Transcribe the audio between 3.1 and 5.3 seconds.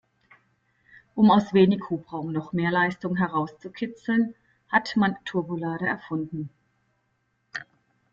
herauszukitzeln, hat man